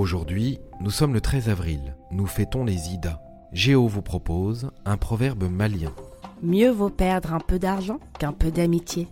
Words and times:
Aujourd'hui, 0.00 0.60
nous 0.80 0.88
sommes 0.90 1.12
le 1.12 1.20
13 1.20 1.50
avril, 1.50 1.94
nous 2.10 2.24
fêtons 2.24 2.64
les 2.64 2.88
Ida. 2.94 3.20
Géo 3.52 3.86
vous 3.86 4.00
propose 4.00 4.70
un 4.86 4.96
proverbe 4.96 5.44
malien. 5.44 5.92
Mieux 6.42 6.70
vaut 6.70 6.88
perdre 6.88 7.34
un 7.34 7.38
peu 7.38 7.58
d'argent 7.58 8.00
qu'un 8.18 8.32
peu 8.32 8.50
d'amitié. 8.50 9.08